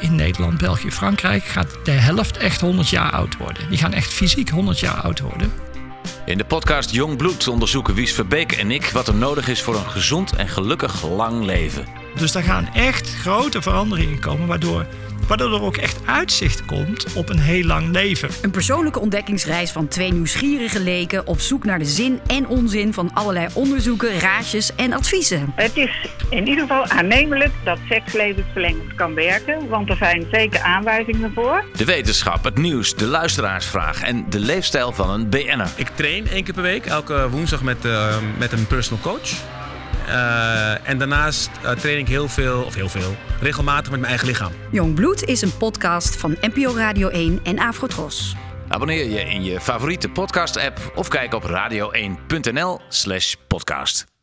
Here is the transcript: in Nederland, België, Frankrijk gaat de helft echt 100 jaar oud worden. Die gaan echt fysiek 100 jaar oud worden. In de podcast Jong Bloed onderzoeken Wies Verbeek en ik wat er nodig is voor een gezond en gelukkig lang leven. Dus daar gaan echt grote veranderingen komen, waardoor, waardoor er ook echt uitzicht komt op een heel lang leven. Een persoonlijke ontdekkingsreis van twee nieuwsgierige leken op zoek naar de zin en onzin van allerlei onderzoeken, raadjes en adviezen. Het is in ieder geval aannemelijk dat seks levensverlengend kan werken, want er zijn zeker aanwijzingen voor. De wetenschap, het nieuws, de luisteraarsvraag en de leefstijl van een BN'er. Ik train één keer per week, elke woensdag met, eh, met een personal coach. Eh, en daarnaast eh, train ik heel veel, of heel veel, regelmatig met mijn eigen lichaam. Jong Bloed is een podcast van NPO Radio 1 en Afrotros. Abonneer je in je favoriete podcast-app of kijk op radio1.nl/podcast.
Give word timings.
in 0.00 0.14
Nederland, 0.14 0.58
België, 0.58 0.90
Frankrijk 0.90 1.44
gaat 1.44 1.78
de 1.84 1.90
helft 1.90 2.36
echt 2.36 2.60
100 2.60 2.88
jaar 2.88 3.12
oud 3.12 3.36
worden. 3.36 3.68
Die 3.68 3.78
gaan 3.78 3.92
echt 3.92 4.12
fysiek 4.12 4.48
100 4.48 4.80
jaar 4.80 5.00
oud 5.00 5.20
worden. 5.20 5.52
In 6.24 6.38
de 6.38 6.44
podcast 6.44 6.90
Jong 6.90 7.16
Bloed 7.16 7.48
onderzoeken 7.48 7.94
Wies 7.94 8.12
Verbeek 8.12 8.52
en 8.52 8.70
ik 8.70 8.84
wat 8.84 9.08
er 9.08 9.14
nodig 9.14 9.48
is 9.48 9.62
voor 9.62 9.74
een 9.74 9.90
gezond 9.90 10.36
en 10.36 10.48
gelukkig 10.48 11.08
lang 11.08 11.44
leven. 11.44 12.05
Dus 12.18 12.32
daar 12.32 12.42
gaan 12.42 12.68
echt 12.74 13.14
grote 13.14 13.62
veranderingen 13.62 14.20
komen, 14.20 14.46
waardoor, 14.46 14.86
waardoor 15.26 15.54
er 15.54 15.62
ook 15.62 15.76
echt 15.76 15.98
uitzicht 16.04 16.64
komt 16.64 17.12
op 17.14 17.28
een 17.28 17.38
heel 17.38 17.64
lang 17.64 17.92
leven. 17.92 18.28
Een 18.42 18.50
persoonlijke 18.50 19.00
ontdekkingsreis 19.00 19.70
van 19.70 19.88
twee 19.88 20.12
nieuwsgierige 20.12 20.80
leken 20.80 21.26
op 21.26 21.40
zoek 21.40 21.64
naar 21.64 21.78
de 21.78 21.84
zin 21.84 22.20
en 22.26 22.46
onzin 22.46 22.92
van 22.92 23.10
allerlei 23.14 23.46
onderzoeken, 23.52 24.18
raadjes 24.18 24.74
en 24.74 24.92
adviezen. 24.92 25.52
Het 25.54 25.76
is 25.76 26.08
in 26.30 26.48
ieder 26.48 26.60
geval 26.60 26.86
aannemelijk 26.86 27.52
dat 27.64 27.78
seks 27.88 28.12
levensverlengend 28.12 28.94
kan 28.94 29.14
werken, 29.14 29.68
want 29.68 29.90
er 29.90 29.96
zijn 29.96 30.26
zeker 30.30 30.60
aanwijzingen 30.60 31.32
voor. 31.34 31.64
De 31.76 31.84
wetenschap, 31.84 32.44
het 32.44 32.58
nieuws, 32.58 32.94
de 32.94 33.06
luisteraarsvraag 33.06 34.02
en 34.02 34.26
de 34.30 34.38
leefstijl 34.38 34.92
van 34.92 35.10
een 35.10 35.28
BN'er. 35.28 35.70
Ik 35.76 35.88
train 35.94 36.28
één 36.28 36.44
keer 36.44 36.54
per 36.54 36.62
week, 36.62 36.86
elke 36.86 37.28
woensdag 37.30 37.62
met, 37.62 37.84
eh, 37.84 38.16
met 38.38 38.52
een 38.52 38.66
personal 38.66 39.02
coach. 39.02 39.30
Eh, 40.06 40.88
en 40.88 40.98
daarnaast 40.98 41.50
eh, 41.62 41.70
train 41.70 41.98
ik 41.98 42.08
heel 42.08 42.28
veel, 42.28 42.62
of 42.62 42.74
heel 42.74 42.88
veel, 42.88 43.16
regelmatig 43.40 43.90
met 43.90 44.00
mijn 44.00 44.10
eigen 44.10 44.28
lichaam. 44.28 44.52
Jong 44.70 44.94
Bloed 44.94 45.24
is 45.24 45.42
een 45.42 45.56
podcast 45.56 46.16
van 46.16 46.36
NPO 46.40 46.74
Radio 46.74 47.08
1 47.08 47.40
en 47.42 47.58
Afrotros. 47.58 48.36
Abonneer 48.68 49.10
je 49.10 49.20
in 49.20 49.44
je 49.44 49.60
favoriete 49.60 50.08
podcast-app 50.08 50.92
of 50.94 51.08
kijk 51.08 51.34
op 51.34 51.44
radio1.nl/podcast. 51.44 54.15